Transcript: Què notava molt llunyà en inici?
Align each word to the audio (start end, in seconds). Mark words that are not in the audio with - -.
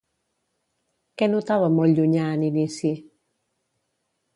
Què 1.21 1.29
notava 1.35 1.69
molt 1.75 2.01
llunyà 2.03 2.27
en 2.33 2.49
inici? 2.51 2.97